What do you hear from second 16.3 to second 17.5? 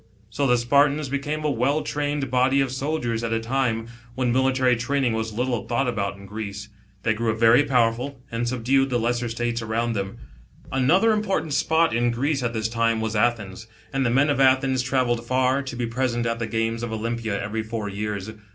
the games of Olympia